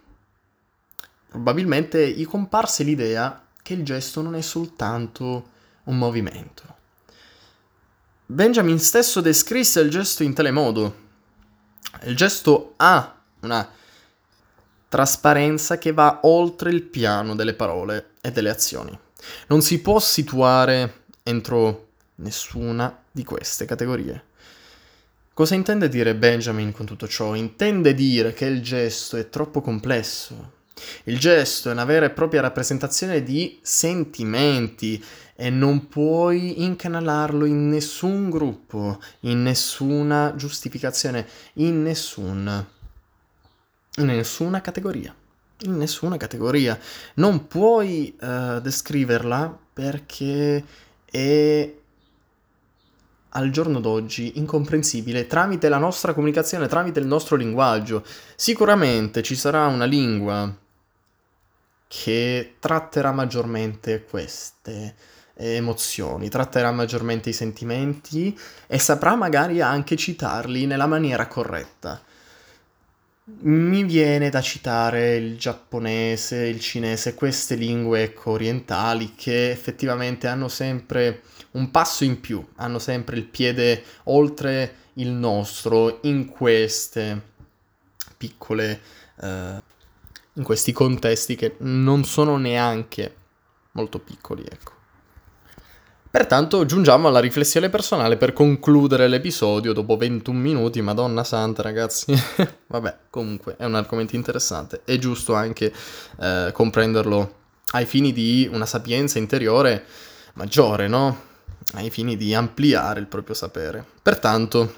probabilmente 1.28 2.12
gli 2.12 2.26
comparse 2.26 2.84
l'idea 2.84 3.46
che 3.62 3.74
il 3.74 3.84
gesto 3.84 4.22
non 4.22 4.36
è 4.36 4.42
soltanto 4.42 5.50
un 5.84 5.98
movimento, 5.98 6.76
Benjamin 8.32 8.80
stesso 8.80 9.20
descrisse 9.20 9.82
il 9.82 9.90
gesto 9.90 10.24
in 10.24 10.34
tale 10.34 10.52
modo. 10.52 10.96
Il 12.04 12.16
gesto 12.16 12.76
ha 12.78 13.22
una 13.42 13.70
trasparenza 14.88 15.78
che 15.78 15.92
va 15.92 16.22
oltre 16.24 16.70
il 16.70 16.82
piano 16.82 17.36
delle 17.36 17.56
parole 17.56 18.12
e 18.22 18.32
delle 18.32 18.50
azioni. 18.50 18.98
Non 19.48 19.62
si 19.62 19.82
può 19.82 20.00
situare 20.00 21.04
entro 21.24 21.90
nessuna 22.16 23.04
di 23.12 23.26
queste 23.26 23.66
categorie. 23.66 24.24
Cosa 25.34 25.56
intende 25.56 25.90
dire 25.90 26.16
Benjamin 26.16 26.72
con 26.72 26.86
tutto 26.86 27.10
ciò? 27.10 27.36
Intende 27.36 27.94
dire 27.94 28.34
che 28.34 28.46
il 28.46 28.62
gesto 28.62 29.18
è 29.18 29.28
troppo 29.28 29.60
complesso. 29.60 30.60
Il 31.04 31.20
gesto 31.20 31.68
è 31.68 31.74
una 31.74 31.84
vera 31.84 32.06
e 32.06 32.12
propria 32.12 32.40
rappresentazione 32.40 33.24
di 33.24 33.60
sentimenti 33.62 35.04
e 35.42 35.50
non 35.50 35.88
puoi 35.88 36.62
incanalarlo 36.62 37.46
in 37.46 37.68
nessun 37.68 38.30
gruppo, 38.30 39.02
in 39.22 39.42
nessuna 39.42 40.36
giustificazione, 40.36 41.28
in 41.54 41.82
nessun 41.82 42.68
in 43.96 44.06
nessuna 44.06 44.62
categoria. 44.62 45.16
In 45.62 45.78
nessuna 45.78 46.18
categoria. 46.18 46.80
Non 47.16 47.48
puoi 47.48 48.16
uh, 48.22 48.60
descriverla 48.60 49.58
perché 49.74 50.64
è 51.06 51.74
al 53.30 53.50
giorno 53.50 53.80
d'oggi 53.80 54.38
incomprensibile 54.38 55.26
tramite 55.26 55.70
la 55.70 55.80
nostra 55.80 56.14
comunicazione, 56.14 56.68
tramite 56.68 57.00
il 57.00 57.08
nostro 57.08 57.36
linguaggio. 57.36 58.06
Sicuramente 58.36 59.24
ci 59.24 59.36
sarà 59.36 59.66
una 59.66 59.86
lingua 59.86 60.56
che 61.88 62.58
tratterà 62.60 63.12
maggiormente 63.12 64.04
queste 64.04 64.96
emozioni, 65.34 66.30
tratterà 66.30 66.72
maggiormente 66.72 67.30
i 67.30 67.34
sentimenti 67.34 68.38
e 68.68 68.80
saprà 68.80 69.16
magari 69.16 69.62
anche 69.62 69.96
citarli 69.96 70.66
nella 70.66 70.88
maniera 70.88 71.28
corretta. 71.28 72.02
Mi 73.24 73.84
viene 73.84 74.30
da 74.30 74.42
citare 74.42 75.16
il 75.16 75.38
giapponese, 75.38 76.48
il 76.48 76.60
cinese, 76.60 77.14
queste 77.14 77.56
lingue 77.56 78.04
ecco, 78.04 78.32
orientali 78.32 79.14
che 79.16 79.52
effettivamente 79.52 80.28
hanno 80.28 80.48
sempre 80.48 81.22
un 81.52 81.72
passo 81.72 82.04
in 82.04 82.20
più, 82.20 82.46
hanno 82.56 82.80
sempre 82.80 83.16
il 83.16 83.26
piede 83.26 83.84
oltre 84.06 84.76
il 84.96 85.10
nostro 85.10 86.00
in 86.04 86.28
queste 86.28 87.30
piccole, 88.18 88.82
eh, 89.22 89.62
in 90.34 90.44
questi 90.44 90.72
contesti 90.72 91.36
che 91.36 91.56
non 91.60 92.04
sono 92.04 92.38
neanche 92.38 93.16
molto 93.72 94.00
piccoli, 94.00 94.44
ecco. 94.50 94.81
Pertanto 96.12 96.66
giungiamo 96.66 97.08
alla 97.08 97.22
riflessione 97.22 97.70
personale 97.70 98.18
per 98.18 98.34
concludere 98.34 99.08
l'episodio 99.08 99.72
dopo 99.72 99.96
21 99.96 100.38
minuti, 100.38 100.82
madonna 100.82 101.24
santa 101.24 101.62
ragazzi. 101.62 102.14
Vabbè, 102.68 102.98
comunque 103.10 103.56
è 103.58 103.64
un 103.64 103.76
argomento 103.76 104.18
interessante, 104.18 104.82
è 104.84 104.98
giusto 104.98 105.36
anche 105.36 105.72
eh, 106.20 106.50
comprenderlo 106.52 107.36
ai 107.72 107.86
fini 107.86 108.12
di 108.12 108.50
una 108.52 108.66
sapienza 108.66 109.20
interiore 109.20 109.86
maggiore, 110.34 110.90
no? 110.90 111.30
Ai 111.76 111.90
fini 111.90 112.18
di 112.18 112.34
ampliare 112.36 113.00
il 113.00 113.08
proprio 113.08 113.34
sapere. 113.34 113.82
Pertanto, 114.02 114.74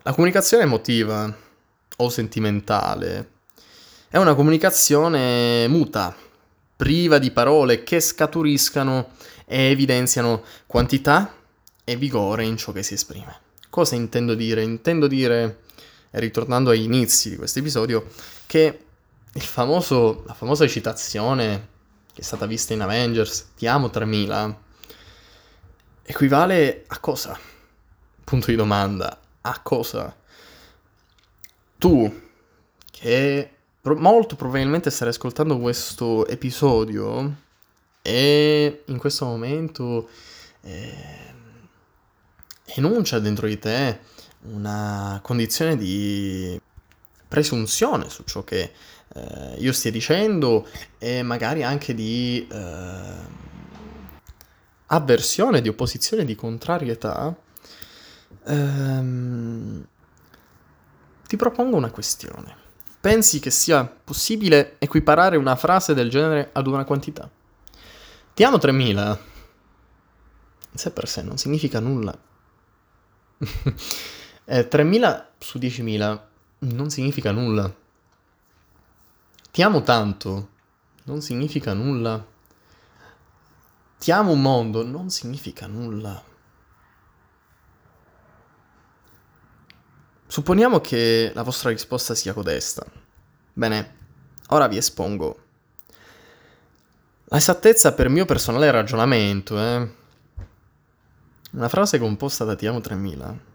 la 0.00 0.14
comunicazione 0.14 0.62
emotiva 0.62 1.30
o 1.96 2.08
sentimentale 2.08 3.30
è 4.08 4.16
una 4.16 4.34
comunicazione 4.34 5.68
muta, 5.68 6.16
priva 6.76 7.18
di 7.18 7.30
parole 7.30 7.82
che 7.82 8.00
scaturiscano 8.00 9.18
e 9.52 9.70
evidenziano 9.70 10.44
quantità 10.64 11.34
e 11.82 11.96
vigore 11.96 12.44
in 12.44 12.56
ciò 12.56 12.70
che 12.70 12.84
si 12.84 12.94
esprime. 12.94 13.36
Cosa 13.68 13.96
intendo 13.96 14.34
dire? 14.34 14.62
Intendo 14.62 15.08
dire, 15.08 15.62
ritornando 16.10 16.70
agli 16.70 16.82
inizi 16.82 17.30
di 17.30 17.36
questo 17.36 17.58
episodio, 17.58 18.06
che 18.46 18.84
famoso, 19.32 20.22
la 20.24 20.34
famosa 20.34 20.68
citazione 20.68 21.66
che 22.12 22.20
è 22.20 22.24
stata 22.24 22.46
vista 22.46 22.74
in 22.74 22.82
Avengers, 22.82 23.50
Ti 23.56 23.66
amo 23.66 23.90
3000, 23.90 24.62
equivale 26.04 26.84
a 26.86 27.00
cosa? 27.00 27.36
Punto 28.22 28.46
di 28.46 28.56
domanda, 28.56 29.20
a 29.40 29.60
cosa? 29.62 30.16
Tu, 31.76 32.22
che 32.88 33.50
molto 33.82 34.36
probabilmente 34.36 34.90
starai 34.90 35.12
ascoltando 35.12 35.58
questo 35.58 36.24
episodio, 36.28 37.48
e 38.02 38.82
in 38.86 38.98
questo 38.98 39.24
momento 39.24 40.08
eh, 40.62 41.34
enuncia 42.74 43.18
dentro 43.18 43.46
di 43.46 43.58
te 43.58 44.00
una 44.42 45.20
condizione 45.22 45.76
di 45.76 46.60
presunzione 47.28 48.08
su 48.08 48.24
ciò 48.24 48.42
che 48.42 48.72
eh, 49.14 49.54
io 49.58 49.72
stia 49.72 49.90
dicendo 49.90 50.66
e 50.98 51.22
magari 51.22 51.62
anche 51.62 51.94
di 51.94 52.46
eh, 52.50 53.38
avversione, 54.86 55.60
di 55.60 55.68
opposizione, 55.68 56.24
di 56.24 56.34
contrarietà, 56.34 57.34
ehm, 58.46 59.86
ti 61.26 61.36
propongo 61.36 61.76
una 61.76 61.90
questione. 61.90 62.56
Pensi 63.00 63.38
che 63.40 63.50
sia 63.50 63.84
possibile 63.84 64.76
equiparare 64.78 65.36
una 65.36 65.56
frase 65.56 65.94
del 65.94 66.10
genere 66.10 66.50
ad 66.52 66.66
una 66.66 66.84
quantità? 66.84 67.30
Ti 68.40 68.46
amo 68.46 68.56
3000. 68.56 69.20
In 70.70 70.78
sé 70.78 70.90
per 70.92 71.06
sé 71.06 71.20
non 71.20 71.36
significa 71.36 71.78
nulla. 71.78 72.18
eh, 74.46 74.66
3000 74.66 75.32
su 75.36 75.58
10.000 75.58 76.20
non 76.60 76.88
significa 76.88 77.32
nulla. 77.32 77.70
Ti 79.50 79.60
amo 79.60 79.82
tanto 79.82 80.48
non 81.02 81.20
significa 81.20 81.74
nulla. 81.74 82.26
Ti 83.98 84.10
amo 84.10 84.30
un 84.32 84.40
mondo 84.40 84.86
non 84.86 85.10
significa 85.10 85.66
nulla. 85.66 86.24
Supponiamo 90.26 90.80
che 90.80 91.30
la 91.34 91.42
vostra 91.42 91.68
risposta 91.68 92.14
sia 92.14 92.32
codesta. 92.32 92.86
Bene, 93.52 93.96
ora 94.46 94.66
vi 94.66 94.78
espongo 94.78 95.48
la 97.32 97.36
esattezza 97.36 97.94
per 97.94 98.08
mio 98.08 98.24
personale 98.24 98.70
ragionamento, 98.72 99.56
eh. 99.56 99.88
Una 101.52 101.68
frase 101.68 101.98
composta 101.98 102.44
da 102.44 102.56
Ti 102.56 102.66
amo 102.66 102.80
3000 102.80 103.48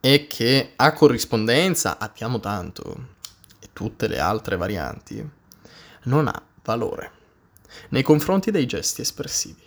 e 0.00 0.26
che 0.26 0.72
a 0.76 0.92
corrispondenza 0.92 1.98
a 1.98 2.08
Ti 2.08 2.22
amo 2.22 2.38
tanto 2.38 3.08
e 3.60 3.68
tutte 3.72 4.08
le 4.08 4.18
altre 4.18 4.56
varianti 4.56 5.26
non 6.04 6.28
ha 6.28 6.42
valore 6.62 7.12
nei 7.88 8.02
confronti 8.02 8.50
dei 8.50 8.66
gesti 8.66 9.00
espressivi. 9.00 9.62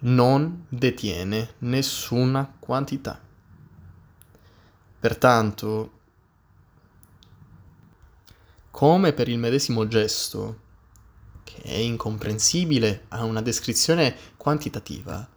Non 0.00 0.66
detiene 0.68 1.54
nessuna 1.58 2.52
quantità. 2.58 3.20
Pertanto, 4.98 5.93
come 8.74 9.12
per 9.12 9.28
il 9.28 9.38
medesimo 9.38 9.86
gesto, 9.86 10.58
che 11.44 11.62
è 11.62 11.76
incomprensibile 11.76 13.04
a 13.10 13.22
una 13.22 13.40
descrizione 13.40 14.16
quantitativa, 14.36 15.28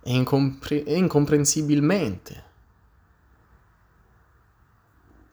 è, 0.00 0.08
incompre- 0.08 0.84
è 0.84 0.94
incomprensibilmente 0.94 2.44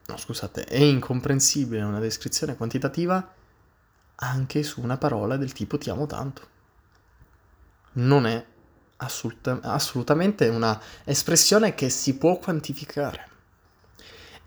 no 0.04 0.16
scusate, 0.18 0.64
è 0.64 0.76
incomprensibile 0.76 1.80
una 1.82 1.98
descrizione 1.98 2.56
quantitativa 2.56 3.26
anche 4.16 4.62
su 4.62 4.82
una 4.82 4.98
parola 4.98 5.38
del 5.38 5.52
tipo 5.52 5.78
ti 5.78 5.88
amo 5.88 6.04
tanto. 6.04 6.46
Non 7.92 8.26
è 8.26 8.44
assoluta- 8.96 9.60
assolutamente 9.62 10.46
una 10.48 10.78
espressione 11.04 11.74
che 11.74 11.88
si 11.88 12.18
può 12.18 12.36
quantificare 12.36 13.28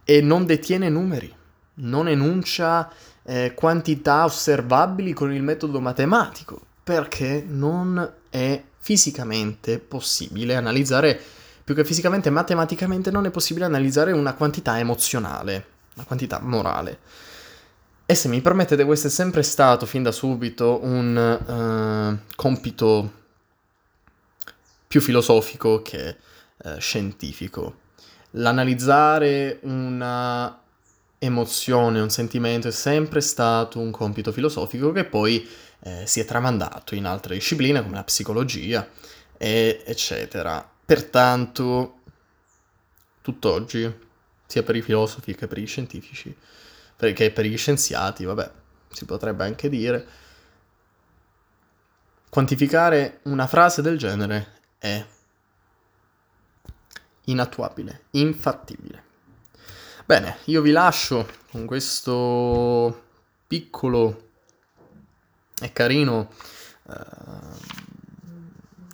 e 0.04 0.22
non 0.22 0.46
detiene 0.46 0.90
numeri 0.90 1.38
non 1.80 2.08
enuncia 2.08 2.90
eh, 3.24 3.54
quantità 3.54 4.24
osservabili 4.24 5.14
con 5.14 5.32
il 5.32 5.44
metodo 5.44 5.80
matematico, 5.80 6.60
perché 6.84 7.46
non 7.48 8.12
è 8.30 8.64
fisicamente 8.78 9.80
possibile 9.80 10.56
analizzare, 10.56 11.20
più 11.64 11.76
che 11.76 11.86
fisicamente, 11.86 12.30
matematicamente 12.30 13.12
non 13.12 13.26
è 13.26 13.30
possibile 13.30 13.66
analizzare 13.66 14.12
una 14.12 14.34
quantità 14.34 14.80
emozionale, 14.80 15.66
una 15.96 16.06
quantità 16.06 16.40
morale. 16.42 17.00
E 18.06 18.16
se 18.16 18.28
mi 18.28 18.42
permettete, 18.42 18.86
questo 18.86 19.06
è 19.06 19.12
sempre 19.12 19.44
stato 19.44 19.86
fin 19.86 20.02
da 20.02 20.12
subito 20.12 20.80
un 20.82 22.18
uh, 22.26 22.34
compito 22.36 23.14
più 24.88 25.00
filosofico 25.00 25.84
che 25.84 26.18
uh, 26.58 26.80
scientifico. 26.80 27.82
L'analizzare 28.32 29.60
una 29.62 30.60
emozione, 31.20 32.00
un 32.00 32.10
sentimento 32.10 32.70
è 32.70 32.72
sempre 32.72 33.22
stato 33.22 33.80
un 33.80 33.92
compito 33.92 34.32
filosofico 34.32 34.92
che 34.92 35.06
poi 35.06 35.48
eh, 35.82 36.08
si 36.08 36.20
è 36.20 36.26
tramandato 36.26 36.96
in 36.96 37.06
altre 37.06 37.36
discipline 37.36 37.82
come 37.84 37.96
la 37.96 38.04
psicologia, 38.04 38.88
e, 39.38 39.84
eccetera. 39.86 40.68
Pertanto 40.86 42.00
tutt'oggi, 43.22 44.08
sia 44.46 44.64
per 44.64 44.76
i 44.76 44.82
filosofi 44.82 45.36
che 45.36 45.48
per 45.48 45.60
gli 45.60 45.68
scientifici, 45.68 46.36
perché 46.96 47.32
per 47.32 47.46
gli 47.46 47.58
scienziati, 47.58 48.26
vabbè, 48.26 48.52
si 48.90 49.06
potrebbe 49.06 49.44
anche 49.44 49.70
dire, 49.70 50.08
quantificare 52.30 53.20
una 53.24 53.48
frase 53.48 53.82
del 53.82 53.98
genere 53.98 54.58
è 54.80 55.06
inattuabile, 57.26 58.06
infattibile. 58.12 59.04
Bene, 60.10 60.38
io 60.46 60.64
vi 60.64 60.72
lascio 60.72 61.28
con 61.52 61.68
questo 61.68 63.04
piccolo 63.46 64.30
e 65.62 65.72
carino 65.72 66.32
eh, 66.90 66.96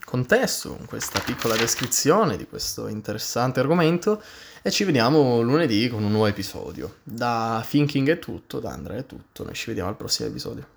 contesto, 0.03 0.75
con 0.75 0.85
questa 0.85 1.21
piccola 1.21 1.55
descrizione 1.55 2.35
di 2.35 2.45
questo 2.45 2.89
interessante 2.89 3.61
argomento 3.61 4.21
e 4.61 4.69
ci 4.71 4.83
vediamo 4.83 5.39
lunedì 5.39 5.87
con 5.87 6.03
un 6.03 6.11
nuovo 6.11 6.27
episodio. 6.27 6.97
Da 7.01 7.65
Thinking 7.65 8.09
è 8.09 8.19
tutto, 8.19 8.59
da 8.59 8.71
Andrea 8.71 8.97
è 8.97 9.05
tutto, 9.05 9.45
noi 9.45 9.53
ci 9.53 9.67
vediamo 9.67 9.87
al 9.87 9.95
prossimo 9.95 10.27
episodio. 10.27 10.67